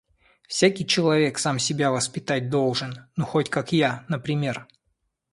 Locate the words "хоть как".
3.23-3.71